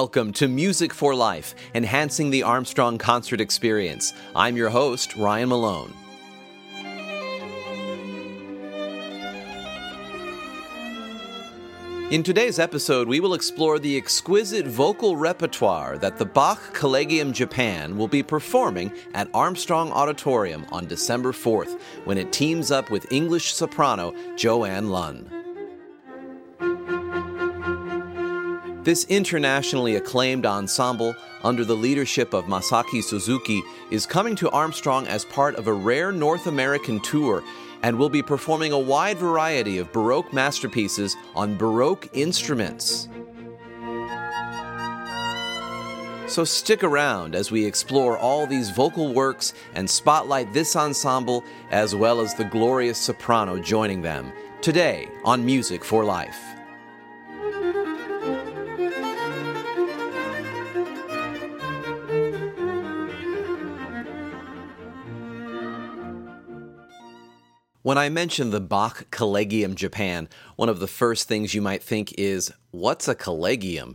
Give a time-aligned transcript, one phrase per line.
[0.00, 4.12] Welcome to Music for Life, enhancing the Armstrong concert experience.
[4.34, 5.94] I'm your host, Ryan Malone.
[12.10, 17.96] In today's episode, we will explore the exquisite vocal repertoire that the Bach Collegium Japan
[17.96, 23.54] will be performing at Armstrong Auditorium on December 4th when it teams up with English
[23.54, 25.35] soprano Joanne Lunn.
[28.86, 35.24] This internationally acclaimed ensemble, under the leadership of Masaaki Suzuki, is coming to Armstrong as
[35.24, 37.42] part of a rare North American tour
[37.82, 43.08] and will be performing a wide variety of Baroque masterpieces on Baroque instruments.
[46.28, 51.96] So stick around as we explore all these vocal works and spotlight this ensemble as
[51.96, 56.55] well as the glorious soprano joining them today on Music for Life.
[67.86, 72.12] When I mention the Bach Collegium Japan, one of the first things you might think
[72.18, 73.94] is, what's a collegium?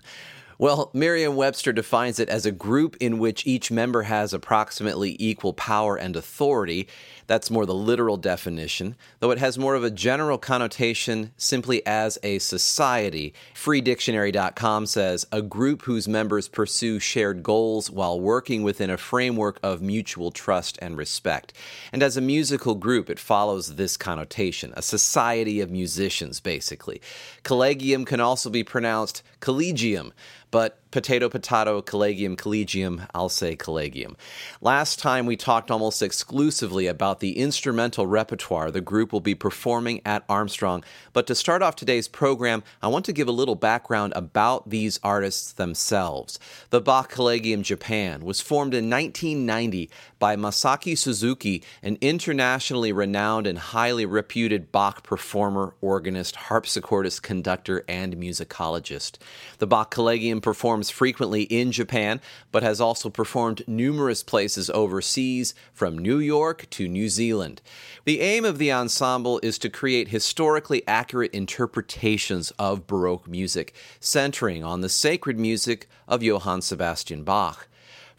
[0.62, 5.54] Well, Merriam Webster defines it as a group in which each member has approximately equal
[5.54, 6.88] power and authority.
[7.26, 12.20] That's more the literal definition, though it has more of a general connotation simply as
[12.22, 13.34] a society.
[13.56, 19.82] FreeDictionary.com says a group whose members pursue shared goals while working within a framework of
[19.82, 21.54] mutual trust and respect.
[21.92, 27.02] And as a musical group, it follows this connotation a society of musicians, basically.
[27.42, 30.14] Collegium can also be pronounced collegium
[30.52, 34.16] but potato, potato, collegium, collegium, I'll say collegium.
[34.62, 40.02] Last time we talked almost exclusively about the instrumental repertoire the group will be performing
[40.06, 44.14] at Armstrong, but to start off today's program, I want to give a little background
[44.16, 46.40] about these artists themselves.
[46.70, 53.58] The Bach Collegium Japan was formed in 1990 by Masaaki Suzuki, an internationally renowned and
[53.58, 59.18] highly reputed Bach performer, organist, harpsichordist, conductor, and musicologist.
[59.60, 62.20] The Bach Collegium performs frequently in Japan,
[62.52, 67.62] but has also performed numerous places overseas, from New York to New Zealand.
[68.06, 74.64] The aim of the ensemble is to create historically accurate interpretations of Baroque music, centering
[74.64, 77.68] on the sacred music of Johann Sebastian Bach.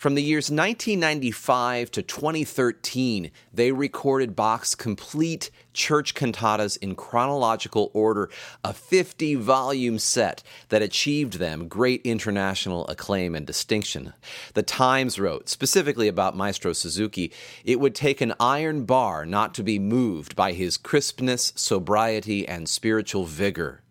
[0.03, 8.29] From the years 1995 to 2013, they recorded Bach's complete church cantatas in chronological order,
[8.65, 14.13] a 50 volume set that achieved them great international acclaim and distinction.
[14.55, 17.31] The Times wrote, specifically about Maestro Suzuki,
[17.65, 22.69] it would take an iron bar not to be moved by his crispness, sobriety, and
[22.69, 23.82] spiritual vigor.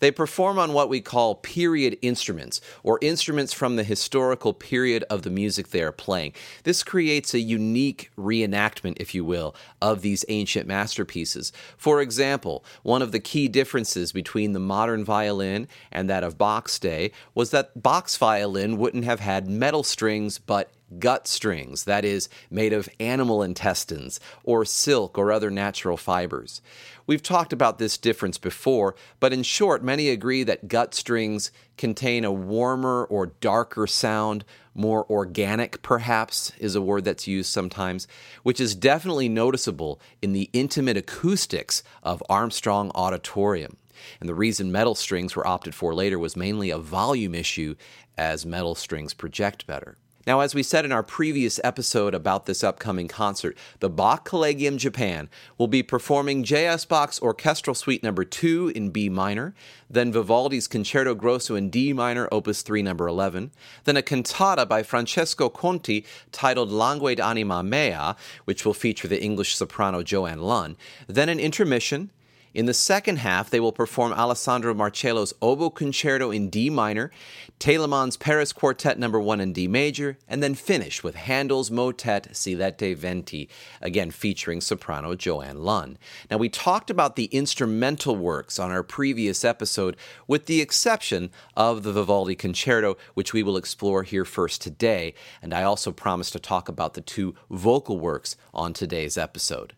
[0.00, 5.22] They perform on what we call period instruments, or instruments from the historical period of
[5.22, 6.32] the music they are playing.
[6.64, 11.52] This creates a unique reenactment, if you will, of these ancient masterpieces.
[11.76, 16.78] For example, one of the key differences between the modern violin and that of Bach's
[16.78, 22.28] day was that Bach's violin wouldn't have had metal strings but gut strings, that is,
[22.50, 26.60] made of animal intestines or silk or other natural fibers.
[27.06, 32.24] We've talked about this difference before, but in short, many agree that gut strings contain
[32.24, 34.44] a warmer or darker sound,
[34.74, 38.06] more organic, perhaps, is a word that's used sometimes,
[38.42, 43.76] which is definitely noticeable in the intimate acoustics of Armstrong Auditorium.
[44.20, 47.74] And the reason metal strings were opted for later was mainly a volume issue,
[48.16, 49.96] as metal strings project better.
[50.24, 54.78] Now, as we said in our previous episode about this upcoming concert, the Bach Collegium
[54.78, 55.28] Japan
[55.58, 56.84] will be performing J.S.
[56.84, 59.52] Bach's Orchestral Suite Number 2 in B minor,
[59.90, 63.50] then Vivaldi's Concerto Grosso in D minor, Opus 3 Number 11,
[63.82, 68.14] then a cantata by Francesco Conti titled Languet anima mea,
[68.44, 70.76] which will feature the English soprano Joanne Lunn,
[71.08, 72.10] then an intermission,
[72.54, 77.10] in the second half, they will perform Alessandro Marcello's Oboe Concerto in D minor,
[77.58, 82.94] Telemann's Paris Quartet number 1 in D major, and then finish with Handel's Motet Silete
[82.94, 83.48] Venti,
[83.80, 85.96] again featuring soprano Joanne Lunn.
[86.30, 89.96] Now, we talked about the instrumental works on our previous episode,
[90.26, 95.54] with the exception of the Vivaldi Concerto, which we will explore here first today, and
[95.54, 99.72] I also promised to talk about the two vocal works on today's episode.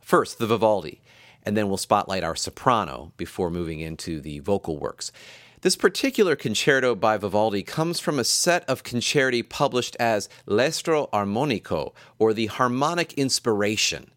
[0.00, 1.02] First, the Vivaldi
[1.44, 5.12] and then we'll spotlight our soprano before moving into the vocal works.
[5.62, 11.94] This particular concerto by Vivaldi comes from a set of concerti published as L'Estro Armonico,
[12.18, 14.12] or the Harmonic Inspiration.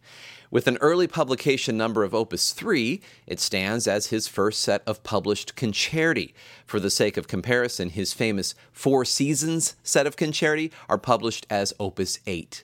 [0.51, 5.01] With an early publication number of Opus 3, it stands as his first set of
[5.01, 6.33] published concerti.
[6.65, 11.73] For the sake of comparison, his famous Four Seasons set of concerti are published as
[11.79, 12.63] Opus 8.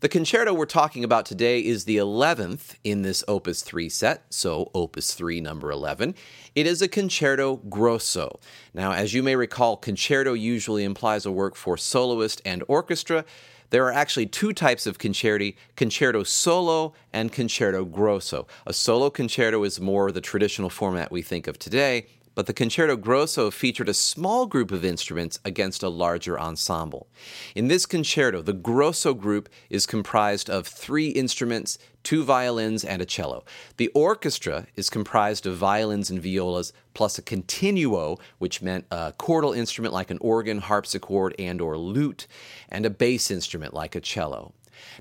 [0.00, 4.70] The concerto we're talking about today is the 11th in this Opus 3 set, so
[4.74, 6.14] Opus 3 number 11.
[6.54, 8.40] It is a concerto grosso.
[8.72, 13.26] Now, as you may recall, concerto usually implies a work for soloist and orchestra.
[13.68, 18.46] There are actually two types of concerti concerto solo and concerto grosso.
[18.66, 22.06] A solo concerto is more the traditional format we think of today,
[22.40, 27.06] but the Concerto Grosso featured a small group of instruments against a larger ensemble.
[27.54, 33.04] In this concerto, the Grosso group is comprised of three instruments, two violins, and a
[33.04, 33.44] cello.
[33.76, 39.54] The orchestra is comprised of violins and violas plus a continuo, which meant a chordal
[39.54, 42.26] instrument like an organ, harpsichord, and or lute,
[42.70, 44.54] and a bass instrument like a cello.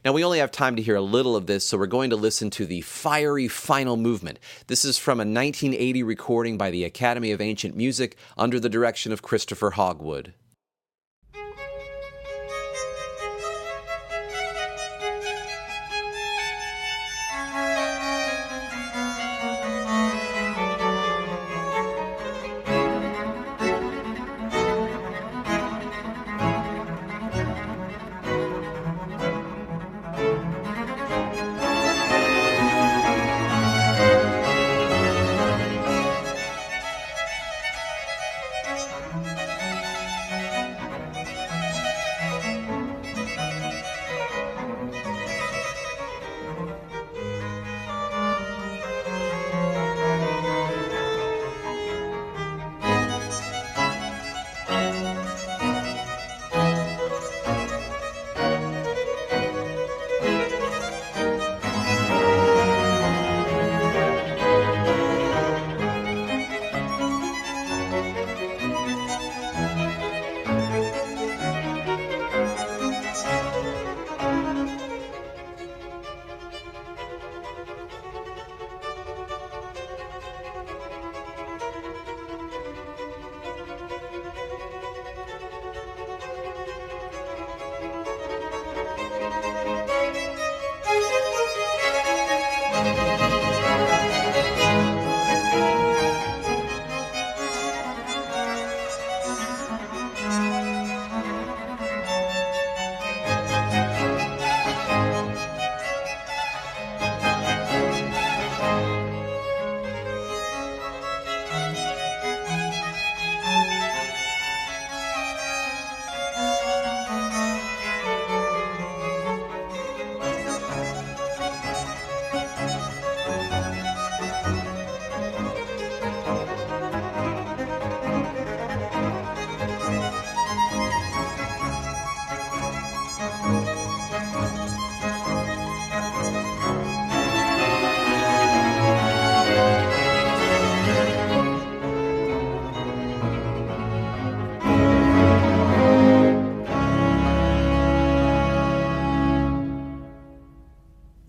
[0.04, 2.16] Now, we only have time to hear a little of this, so we're going to
[2.16, 4.40] listen to the fiery final movement.
[4.68, 9.12] This is from a 1980 recording by the Academy of Ancient Music under the direction
[9.12, 10.34] of Christopher Hogwood.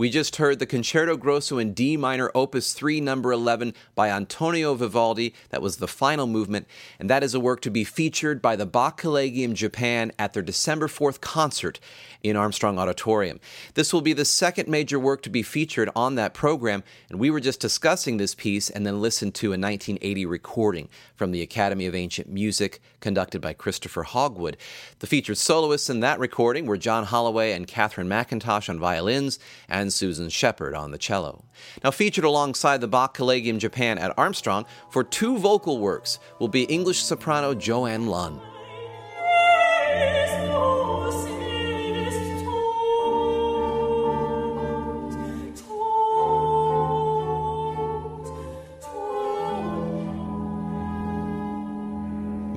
[0.00, 4.72] We just heard the Concerto Grosso in D minor, Opus 3, number 11, by Antonio
[4.72, 5.34] Vivaldi.
[5.50, 6.66] That was the final movement,
[6.98, 10.42] and that is a work to be featured by the Bach Collegium Japan at their
[10.42, 11.80] December 4th concert
[12.22, 13.40] in Armstrong Auditorium.
[13.74, 17.28] This will be the second major work to be featured on that program, and we
[17.28, 21.84] were just discussing this piece and then listened to a 1980 recording from the Academy
[21.84, 24.56] of Ancient Music conducted by Christopher Hogwood.
[25.00, 29.38] The featured soloists in that recording were John Holloway and Catherine Mackintosh on violins
[29.68, 31.44] and Susan Sheppard on the cello.
[31.84, 36.64] Now, featured alongside the Bach Collegium Japan at Armstrong for two vocal works will be
[36.64, 38.40] English soprano Joanne Lunn.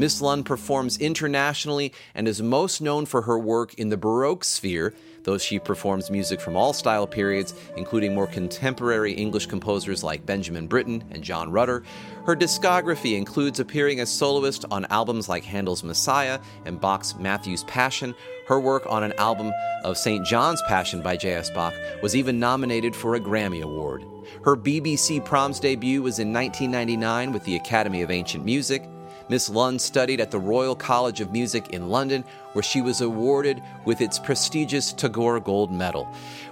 [0.03, 4.93] Miss Lunn performs internationally and is most known for her work in the Baroque sphere,
[5.24, 10.68] though she performs music from all style periods, including more contemporary English composers like Benjamin
[10.68, 11.84] Britten and John Rutter.
[12.25, 18.15] Her discography includes appearing as soloist on albums like Handel's Messiah and Bach's Matthew's Passion.
[18.48, 19.51] Her work on an album
[19.84, 20.25] of St.
[20.25, 21.50] John's Passion by J.S.
[21.50, 24.06] Bach was even nominated for a Grammy Award.
[24.44, 28.84] Her BBC Proms debut was in 1999 with the Academy of Ancient Music.
[29.30, 33.62] Miss Lunn studied at the Royal College of Music in London, where she was awarded
[33.86, 36.08] with its prestigious Tagore Gold Medal.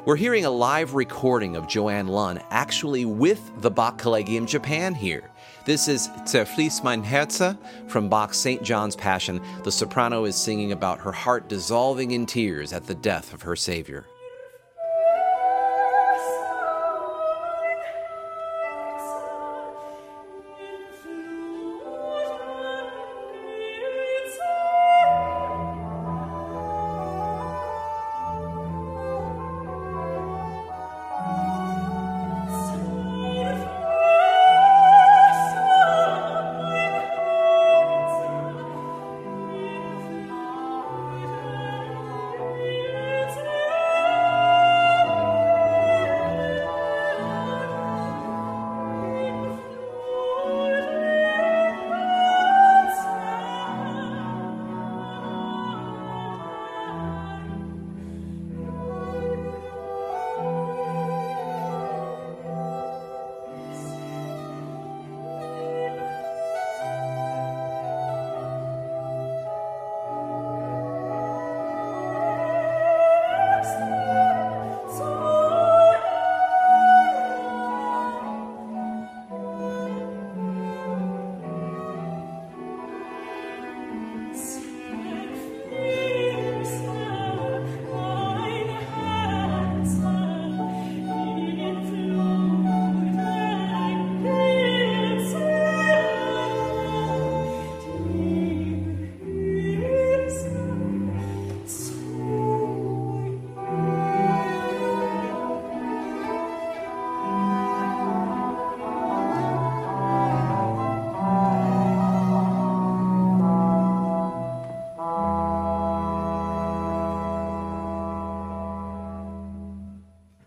[0.06, 5.30] We're hearing a live recording of Joanne Lunn actually with the Bach Collegium Japan here.
[5.66, 8.64] This is Zerfließ mein Herze from Bach's St.
[8.64, 9.42] John's Passion.
[9.64, 13.56] The soprano is singing about her heart dissolving in tears at the death of her
[13.56, 14.06] Savior.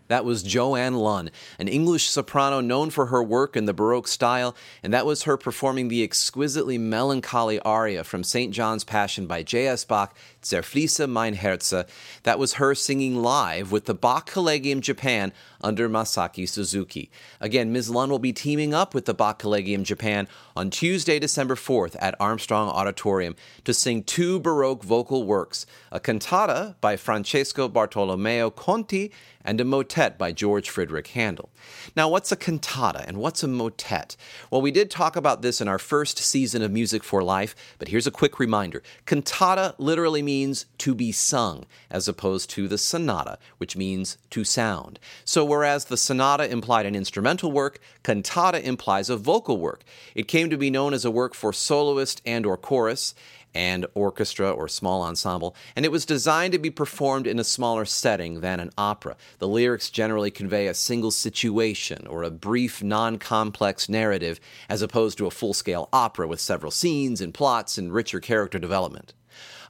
[0.07, 4.55] That was Joanne Lunn, an English soprano known for her work in the Baroque style,
[4.83, 8.53] and that was her performing the exquisitely melancholy aria from St.
[8.53, 9.83] John's Passion by J.S.
[9.83, 11.85] Bach, Zerfließe mein Herze.
[12.23, 17.09] That was her singing live with the Bach Collegium Japan under Masaaki Suzuki.
[17.41, 17.89] Again, Ms.
[17.89, 22.15] Lunn will be teaming up with the Bach Collegium Japan on Tuesday, December 4th at
[22.19, 29.11] Armstrong Auditorium to sing two Baroque vocal works a cantata by Francesco Bartolomeo Conti
[29.45, 31.49] and a motet by George Friedrich Handel.
[31.95, 34.17] Now, what's a cantata and what's a motet?
[34.51, 37.87] Well, we did talk about this in our first season of Music for Life, but
[37.87, 38.81] here's a quick reminder.
[39.05, 44.99] Cantata literally means to be sung, as opposed to the sonata, which means to sound.
[45.23, 49.83] So, whereas the sonata implied an instrumental work, cantata implies a vocal work.
[50.15, 53.13] It came to be known as a work for soloist and or chorus,
[53.55, 57.85] and orchestra or small ensemble, and it was designed to be performed in a smaller
[57.85, 59.15] setting than an opera.
[59.39, 65.17] The lyrics generally convey a single situation or a brief, non complex narrative, as opposed
[65.17, 69.13] to a full scale opera with several scenes and plots and richer character development.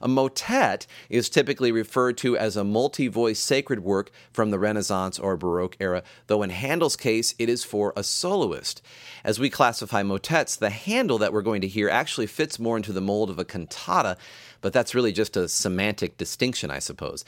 [0.00, 5.18] A motet is typically referred to as a multi voice sacred work from the Renaissance
[5.18, 8.82] or Baroque era, though in Handel's case, it is for a soloist.
[9.24, 12.92] As we classify motets, the Handel that we're going to hear actually fits more into
[12.92, 14.16] the mold of a cantata,
[14.60, 17.24] but that's really just a semantic distinction, I suppose.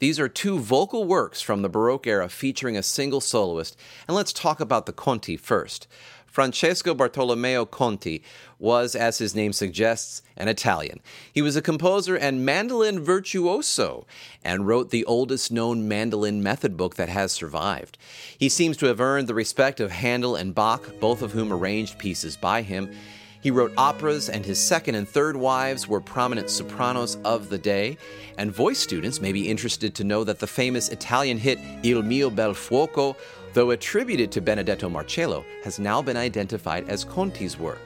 [0.00, 4.32] These are two vocal works from the Baroque era featuring a single soloist, and let's
[4.32, 5.86] talk about the Conti first.
[6.34, 8.20] Francesco Bartolomeo Conti
[8.58, 10.98] was, as his name suggests, an Italian.
[11.32, 14.04] He was a composer and mandolin virtuoso
[14.42, 17.98] and wrote the oldest known mandolin method book that has survived.
[18.36, 22.00] He seems to have earned the respect of Handel and Bach, both of whom arranged
[22.00, 22.90] pieces by him.
[23.40, 27.96] He wrote operas, and his second and third wives were prominent sopranos of the day.
[28.38, 32.28] And voice students may be interested to know that the famous Italian hit Il mio
[32.28, 33.14] bel fuoco
[33.54, 37.80] though attributed to Benedetto Marcello, has now been identified as Conti's work.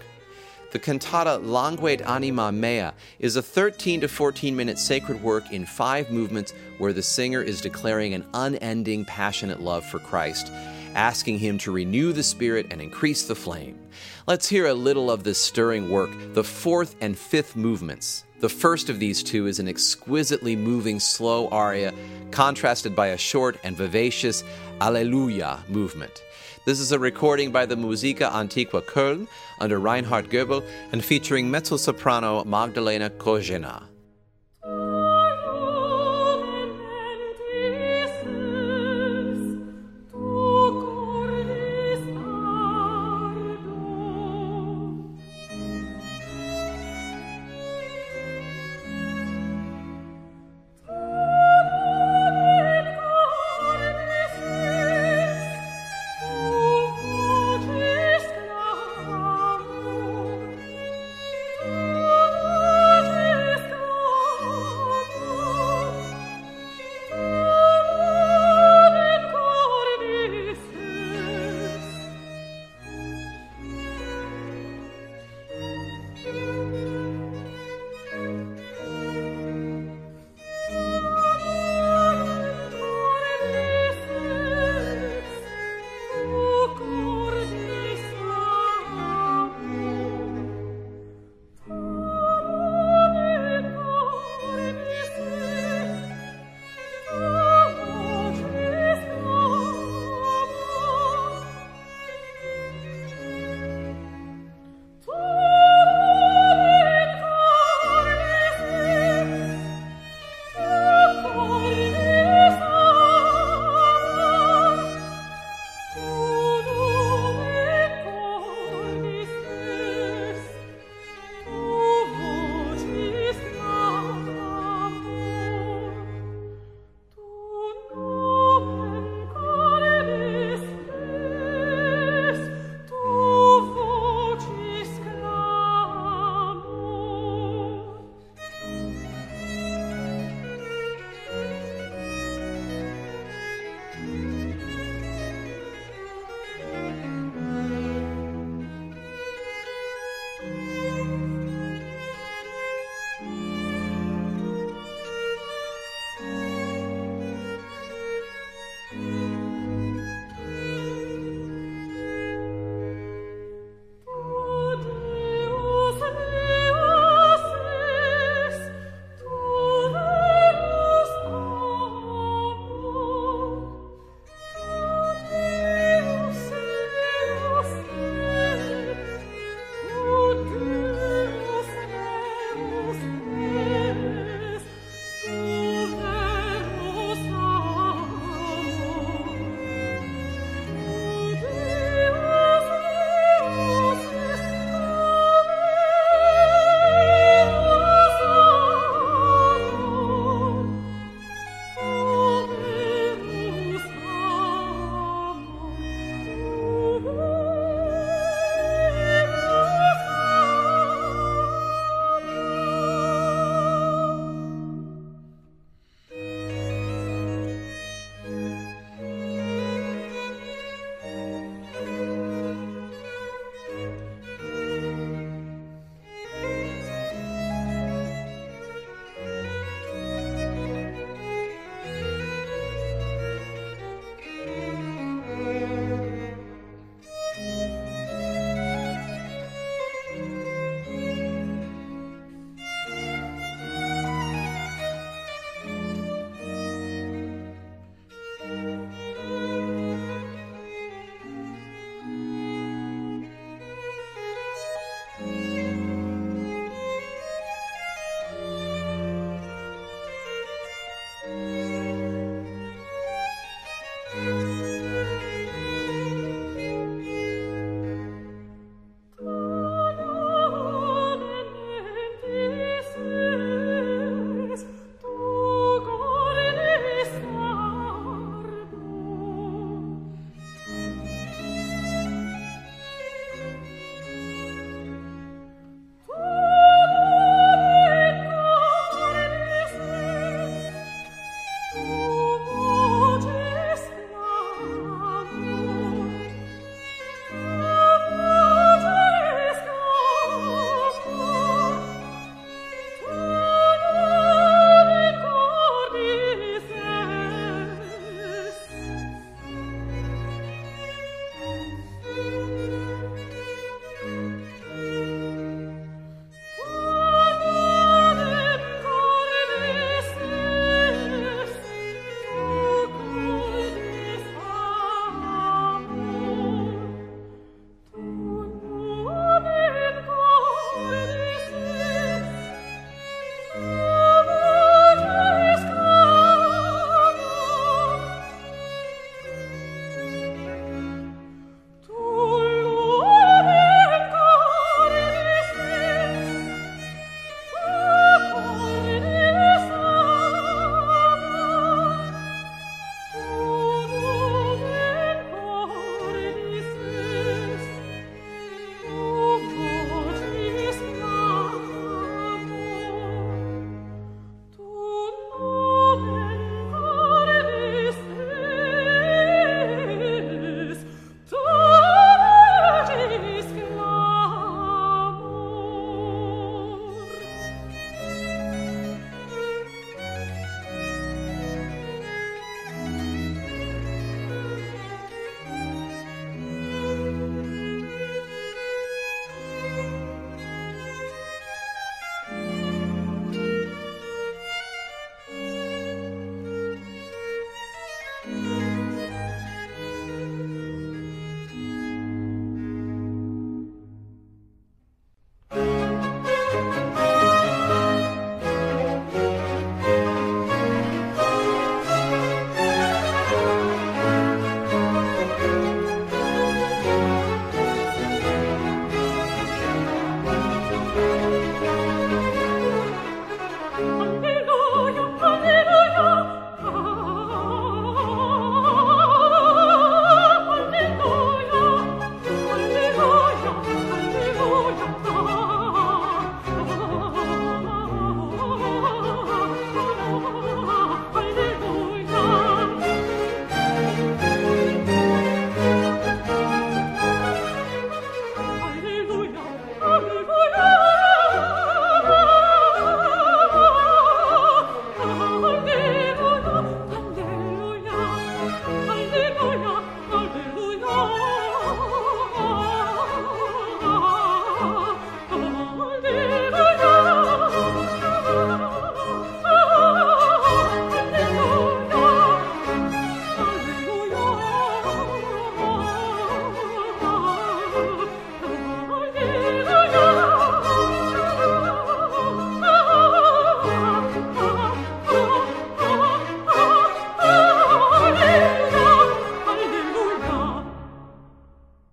[0.71, 6.11] The cantata Languet Anima Mea is a 13 to 14 minute sacred work in five
[6.11, 10.51] movements where the singer is declaring an unending, passionate love for Christ,
[10.95, 13.79] asking him to renew the spirit and increase the flame.
[14.27, 18.25] Let's hear a little of this stirring work, the fourth and fifth movements.
[18.41, 21.93] The first of these two is an exquisitely moving slow aria,
[22.31, 24.45] contrasted by a short and vivacious
[24.81, 26.23] Alleluia movement.
[26.65, 29.27] This is a recording by the Musica Antiqua Köln
[29.59, 33.88] under Reinhard Goebel and featuring mezzo soprano Magdalena Kožená.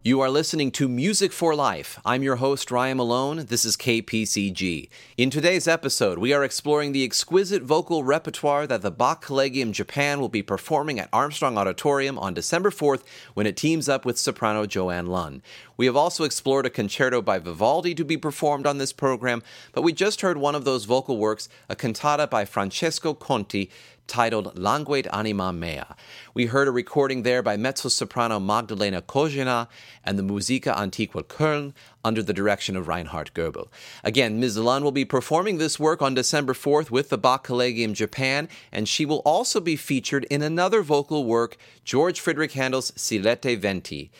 [0.07, 1.99] You are listening to Music for Life.
[2.05, 3.47] I'm your host, Ryan Malone.
[3.47, 4.87] This is KPCG.
[5.17, 10.19] In today's episode, we are exploring the exquisite vocal repertoire that the Bach Collegium Japan
[10.19, 13.01] will be performing at Armstrong Auditorium on December 4th
[13.33, 15.41] when it teams up with soprano Joanne Lunn.
[15.75, 19.41] We have also explored a concerto by Vivaldi to be performed on this program,
[19.73, 23.71] but we just heard one of those vocal works, a cantata by Francesco Conti,
[24.07, 25.83] titled Languet Anima Mea.
[26.33, 29.67] We heard a recording there by mezzo soprano Magdalena Kožená
[30.03, 33.71] and the Musica Antiqua Köln under the direction of Reinhard Goebel.
[34.03, 34.57] Again, Ms.
[34.57, 38.87] Lunn will be performing this work on December 4th with the Bach Collegium Japan, and
[38.87, 44.11] she will also be featured in another vocal work, George Friedrich Handel's Silete Venti.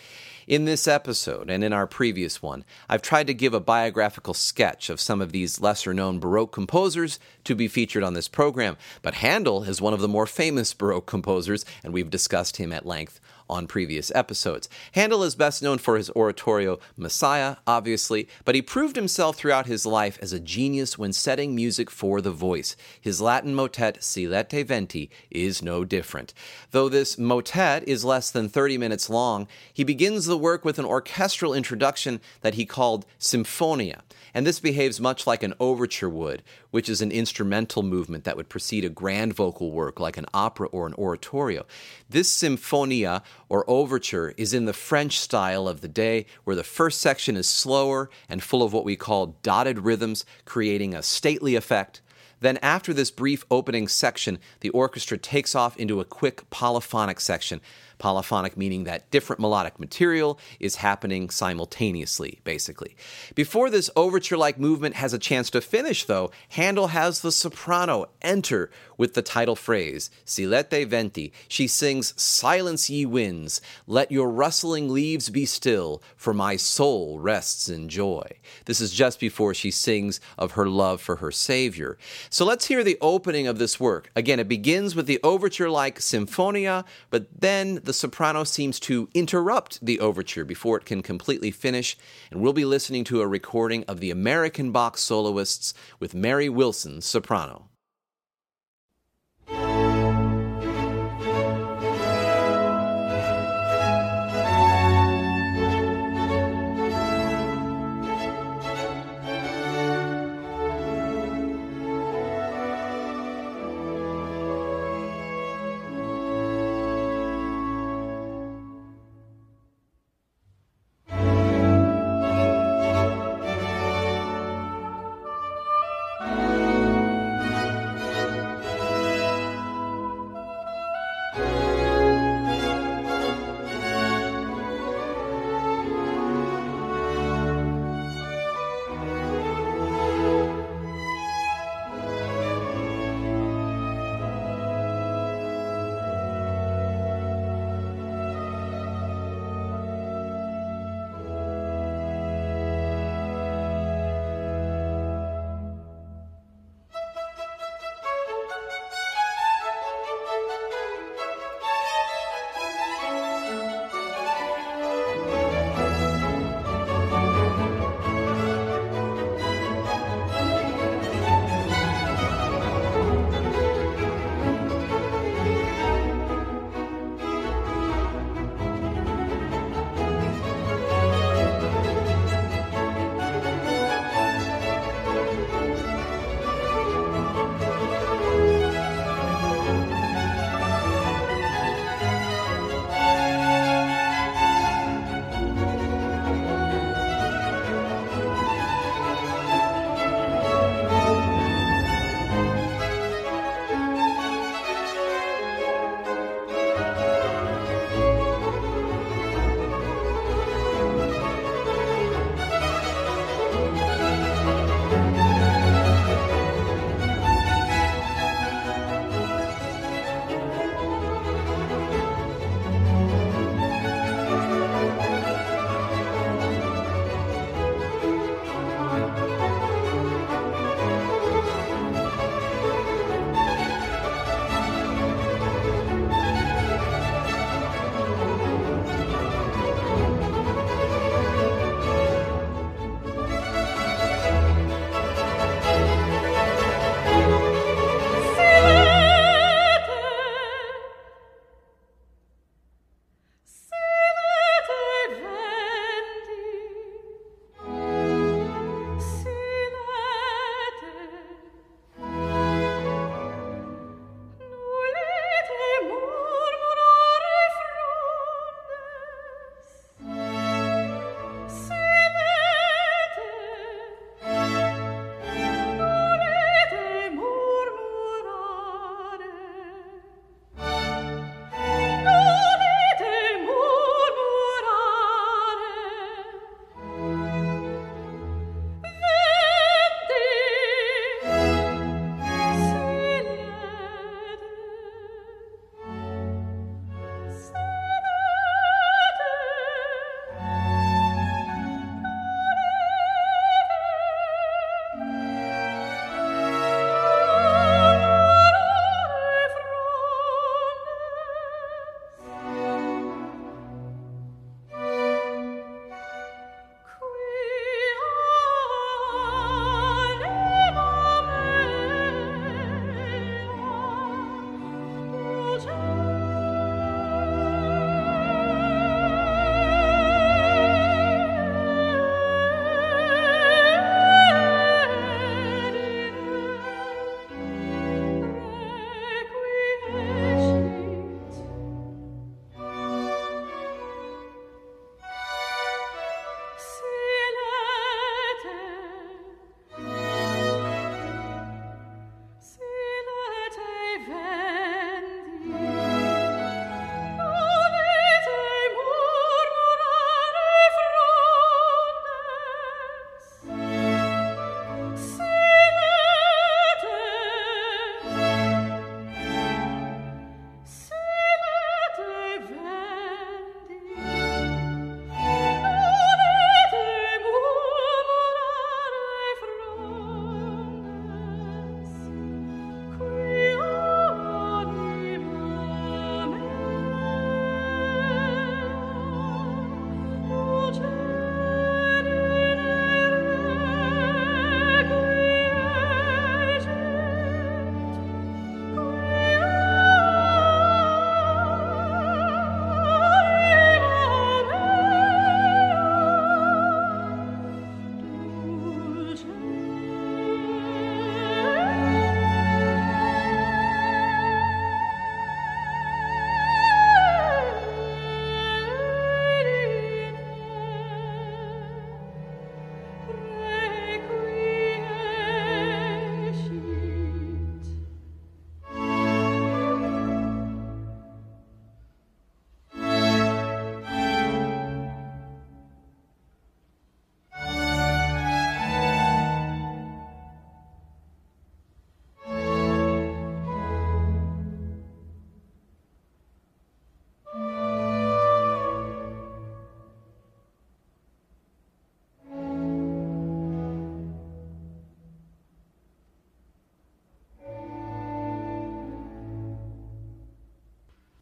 [0.48, 4.92] In this episode and in our previous one, I've tried to give a biographical sketch
[4.92, 9.16] of some of these lesser known Baroque composers to be featured on this program, but
[9.16, 13.20] Handel is one of the more famous Baroque composers, and we've discussed him at length
[13.50, 14.70] on previous episodes.
[14.94, 19.86] Handel is best known for his oratorio Messiah, obviously, but he proved himself throughout his
[19.86, 22.76] life as a genius when setting music for the voice.
[23.00, 26.34] His Latin motet Silete Venti is no different.
[26.72, 30.86] Though this motet is less than 30 minutes long, he begins the work with an
[30.86, 34.04] orchestral introduction that he called Symphonia
[34.36, 38.50] and this behaves much like an overture would, which is an instrumental movement that would
[38.50, 41.66] precede a grand vocal work like an opera or an oratorio.
[42.10, 47.02] This symphonia or overture is in the French style of the day, where the first
[47.02, 52.02] section is slower and full of what we call dotted rhythms, creating a stately effect.
[52.42, 57.62] Then, after this brief opening section, the orchestra takes off into a quick polyphonic section
[57.98, 62.96] Polyphonic meaning that different melodic material is happening simultaneously, basically.
[63.36, 68.08] Before this overture like movement has a chance to finish, though, Handel has the soprano
[68.22, 71.34] enter with the title phrase, Silete Venti.
[71.48, 77.70] She sings, Silence ye winds, let your rustling leaves be still, for my soul rests
[77.70, 78.30] in joy.
[78.66, 81.98] This is just before she sings of her love for her Savior.
[82.30, 84.12] So let's hear the opening of this work.
[84.16, 89.84] Again, it begins with the overture like Symphonia, but then the soprano seems to interrupt
[89.86, 91.98] the overture before it can completely finish,
[92.32, 97.02] and we'll be listening to a recording of the American Bach soloists with Mary Wilson,
[97.02, 97.70] soprano.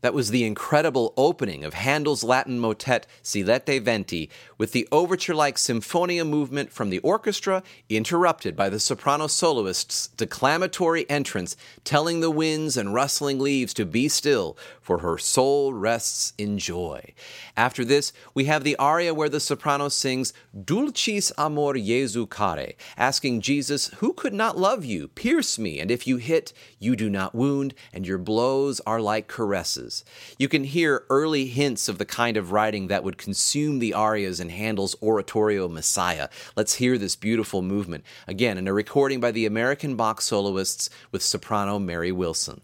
[0.03, 5.57] That was the incredible opening of Handel's Latin motet Silete Venti with the overture like
[5.57, 12.75] Symphonia movement from the orchestra, interrupted by the soprano soloist's declamatory entrance, telling the winds
[12.75, 17.13] and rustling leaves to be still, for her soul rests in joy.
[17.55, 23.39] After this, we have the aria where the soprano sings Dulcis amor Jesu care, asking
[23.39, 25.07] Jesus, Who could not love you?
[25.07, 29.29] Pierce me, and if you hit, you do not wound, and your blows are like
[29.29, 29.92] caresses.
[30.37, 34.39] You can hear early hints of the kind of writing that would consume the arias
[34.39, 36.29] in Handel's oratorio Messiah.
[36.55, 41.21] Let's hear this beautiful movement, again in a recording by the American Bach soloists with
[41.21, 42.61] soprano Mary Wilson.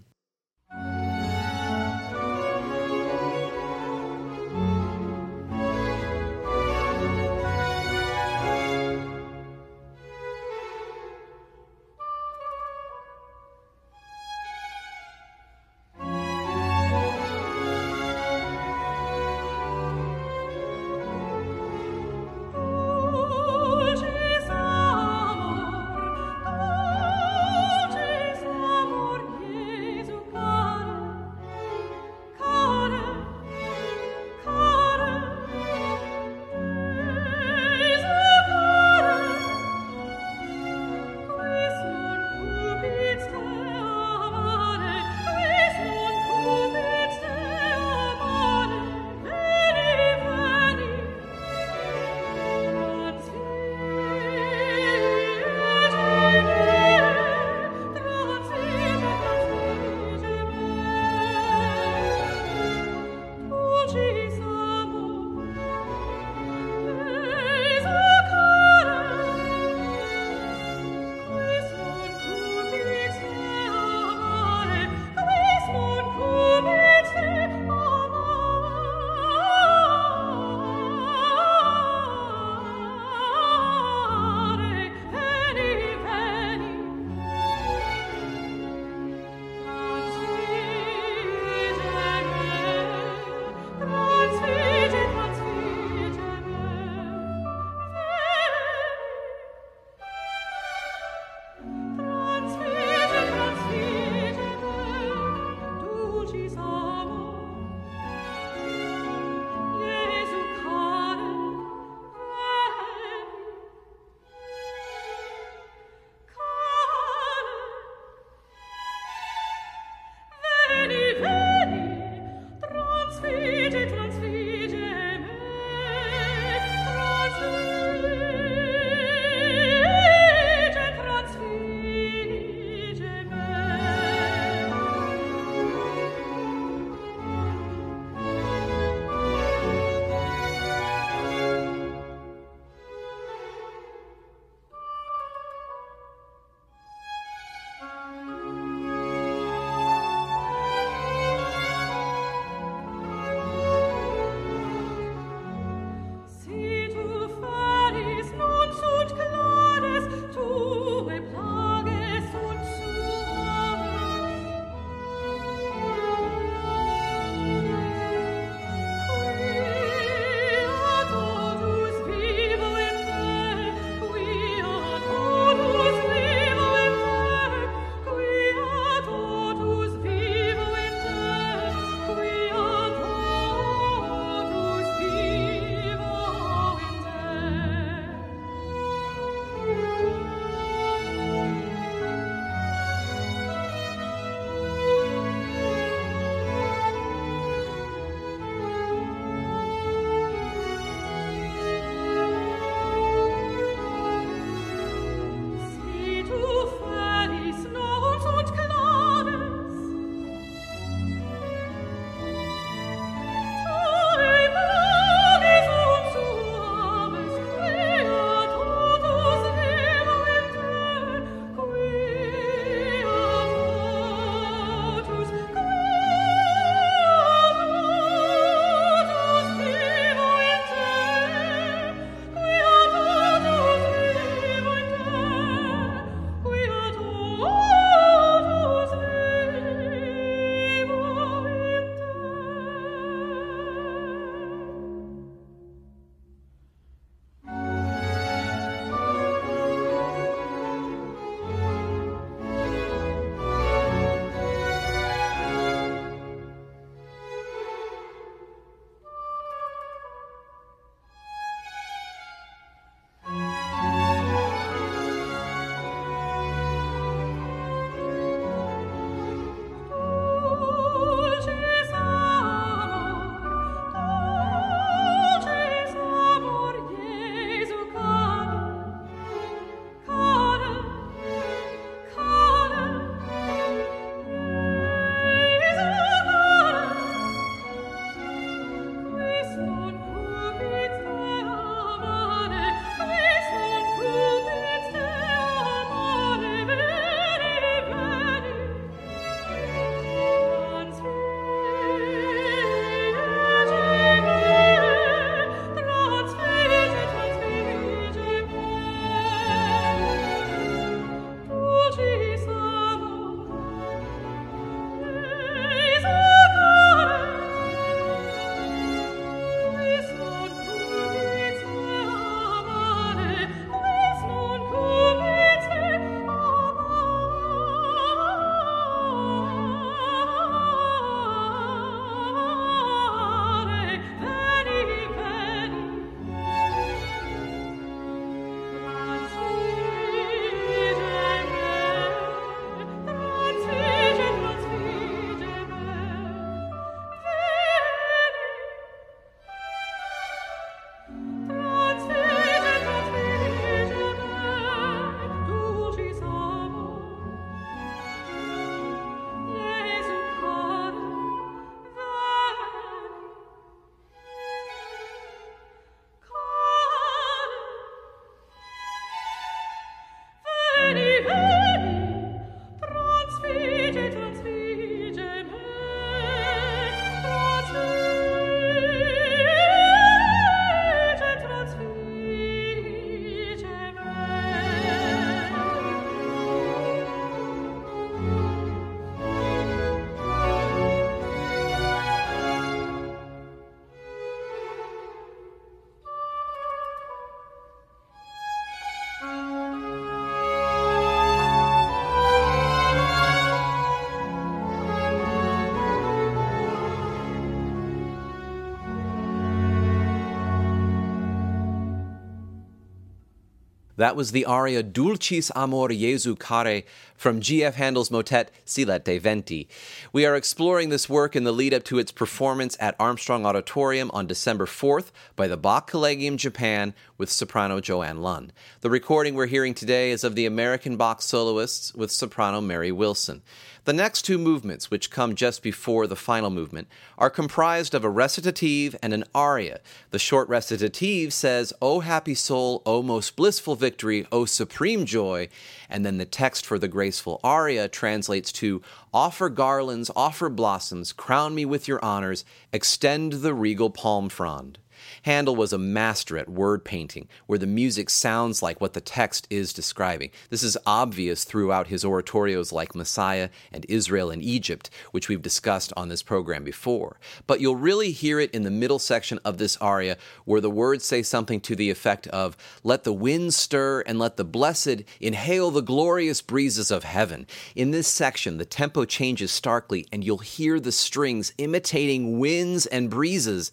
[414.00, 416.84] That was the aria Dulcis Amor Jesu Care
[417.18, 417.76] from G.F.
[417.76, 419.68] Handel's motet Silete Venti.
[420.14, 424.10] We are exploring this work in the lead up to its performance at Armstrong Auditorium
[424.14, 428.54] on December 4th by the Bach Collegium Japan with soprano Joanne Lunn.
[428.80, 433.41] The recording we're hearing today is of the American Bach soloists with soprano Mary Wilson.
[433.86, 438.09] The next two movements, which come just before the final movement, are comprised of a
[438.09, 439.80] recitative and an aria.
[440.11, 445.49] The short recitative says, O happy soul, O most blissful victory, O supreme joy,
[445.89, 448.82] and then the text for the graceful aria translates to,
[449.13, 454.77] Offer garlands, offer blossoms, crown me with your honors, extend the regal palm frond.
[455.24, 459.47] Handel was a master at word painting, where the music sounds like what the text
[459.50, 460.32] is describing.
[460.50, 465.93] This is obvious throughout his oratorios like Messiah and Israel in Egypt, which we've discussed
[465.95, 467.20] on this program before.
[467.47, 471.06] But you'll really hear it in the middle section of this aria, where the words
[471.06, 475.72] say something to the effect of, Let the winds stir and let the blessed inhale
[475.72, 477.47] the glorious breezes of heaven.
[477.76, 483.10] In this section, the tempo changes starkly, and you'll hear the strings imitating winds and
[483.10, 483.72] breezes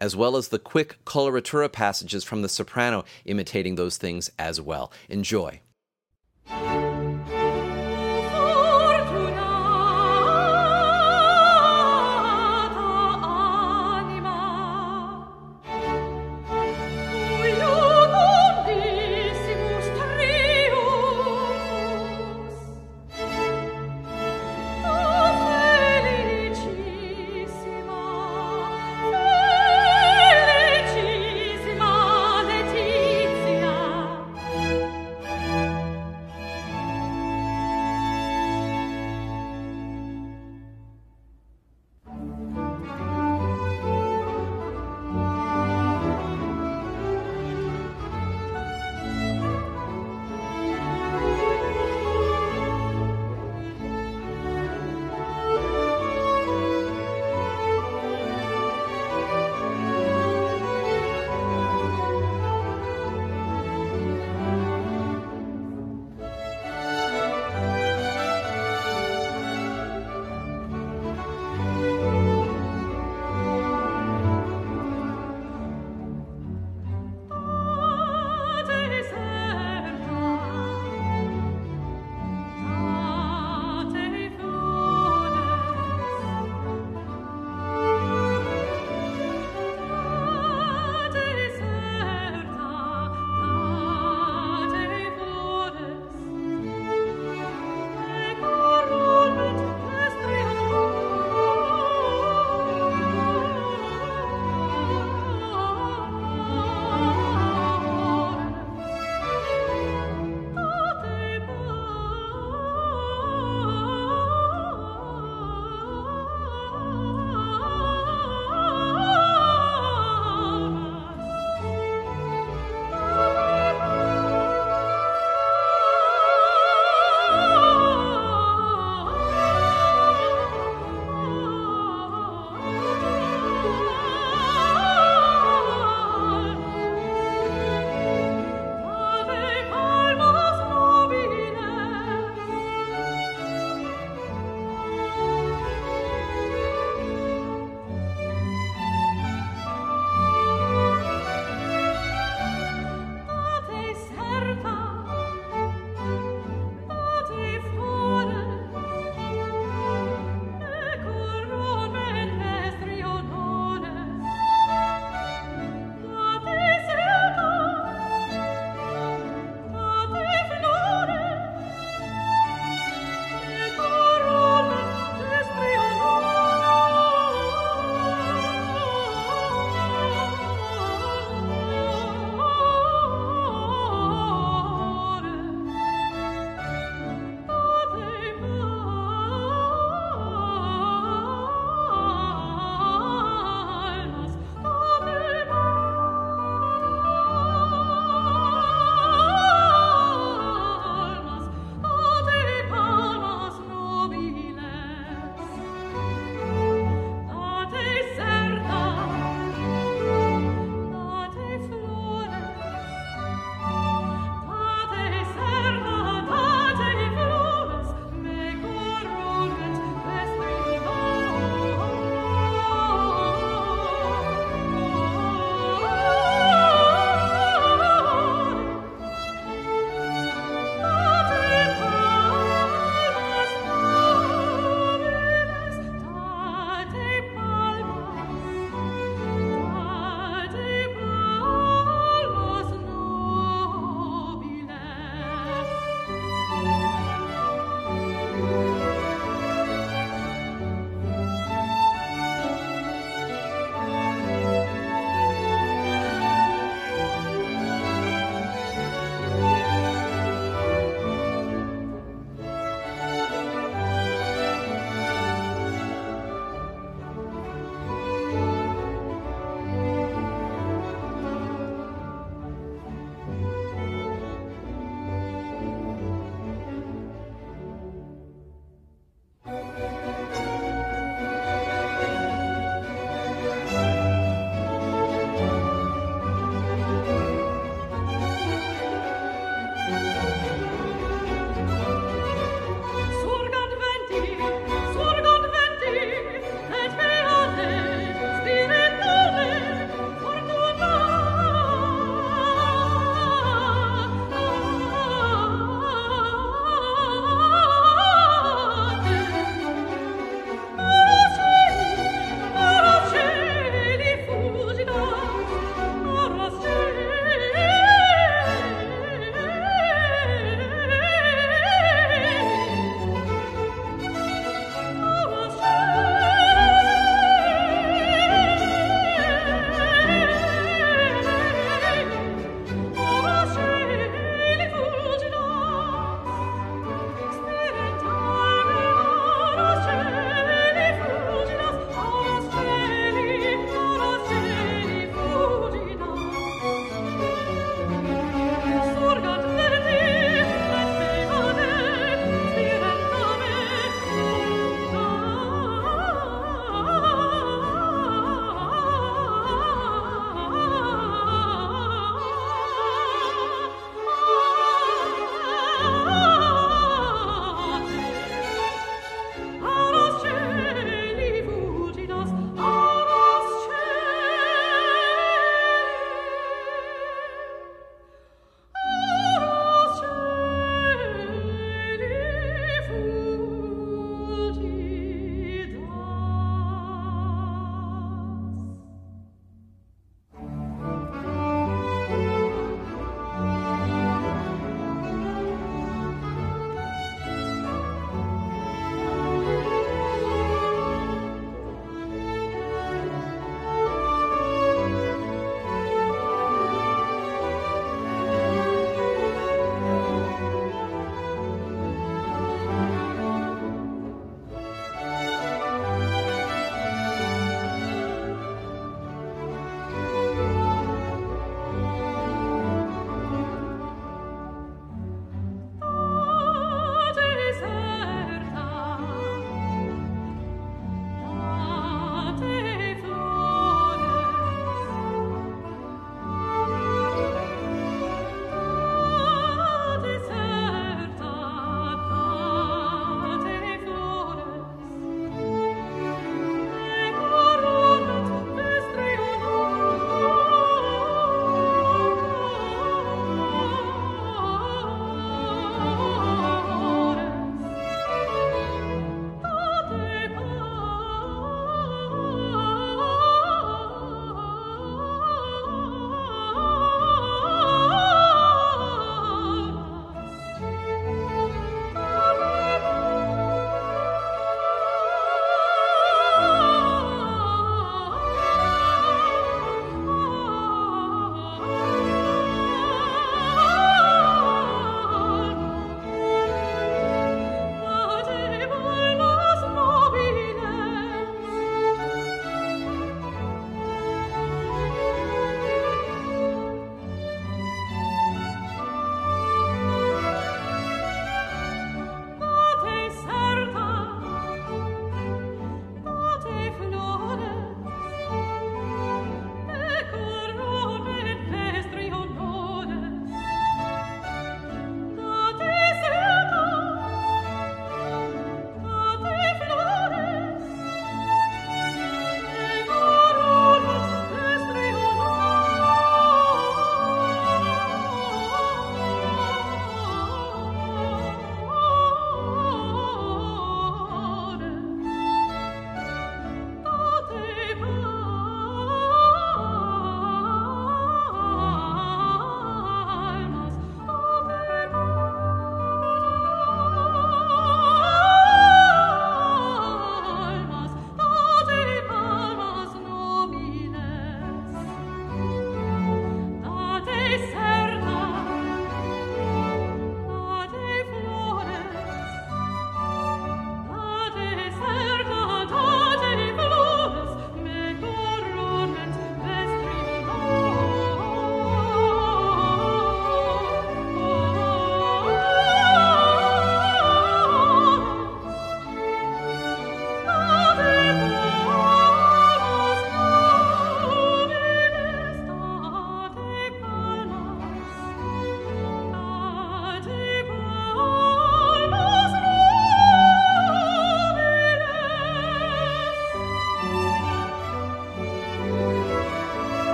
[0.00, 4.92] as well as the quick coloratura passages from the soprano imitating those things as well.
[5.08, 5.60] Enjoy.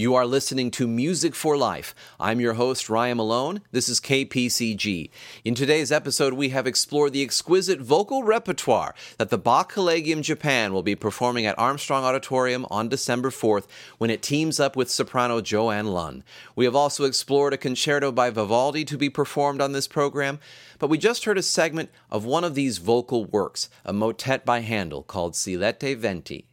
[0.00, 1.94] You are listening to Music for Life.
[2.18, 3.60] I'm your host, Ryan Malone.
[3.70, 5.10] This is KPCG.
[5.44, 10.72] In today's episode, we have explored the exquisite vocal repertoire that the Bach Collegium Japan
[10.72, 13.66] will be performing at Armstrong Auditorium on December 4th
[13.98, 16.24] when it teams up with soprano Joanne Lunn.
[16.56, 20.38] We have also explored a concerto by Vivaldi to be performed on this program,
[20.78, 24.60] but we just heard a segment of one of these vocal works, a motet by
[24.60, 26.46] Handel called Silete Venti.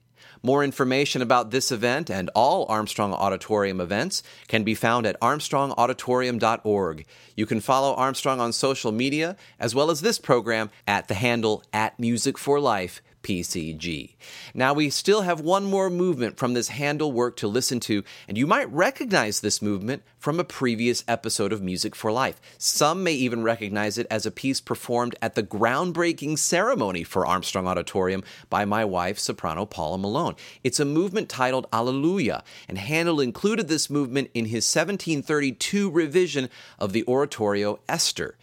[0.48, 7.06] More information about this event and all Armstrong Auditorium events can be found at armstrongauditorium.org.
[7.36, 11.64] You can follow Armstrong on social media as well as this program at the handle
[11.74, 14.16] at Music for Life PCG.
[14.54, 18.38] Now, we still have one more movement from this Handel work to listen to, and
[18.38, 22.40] you might recognize this movement from a previous episode of Music for Life.
[22.58, 27.68] Some may even recognize it as a piece performed at the groundbreaking ceremony for Armstrong
[27.68, 30.38] Auditorium by my wife, soprano Paula Malone.
[30.64, 36.50] It's a movement titled Alleluia, and Handel included this movement in his 1732 revision
[36.80, 38.38] of the oratorio Esther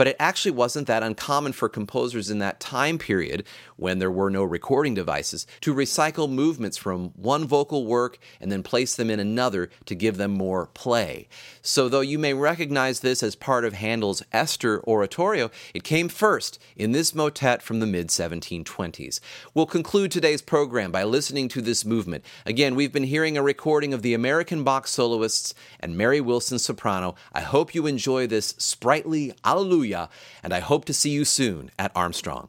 [0.00, 3.44] but it actually wasn't that uncommon for composers in that time period,
[3.76, 8.62] when there were no recording devices, to recycle movements from one vocal work and then
[8.62, 11.28] place them in another to give them more play.
[11.60, 16.58] So, though you may recognize this as part of Handel's Esther oratorio, it came first
[16.76, 19.20] in this motet from the mid 1720s.
[19.52, 22.24] We'll conclude today's program by listening to this movement.
[22.46, 27.16] Again, we've been hearing a recording of the American Bach soloists and Mary Wilson soprano.
[27.34, 30.10] I hope you enjoy this sprightly Alleluia Hallelujah,
[30.42, 32.48] and I hope to see you soon at Armstrong.